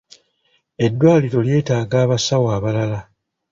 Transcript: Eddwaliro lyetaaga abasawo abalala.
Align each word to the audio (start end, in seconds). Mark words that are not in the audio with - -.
Eddwaliro 0.85 1.39
lyetaaga 1.47 1.97
abasawo 2.05 2.47
abalala. 2.57 2.99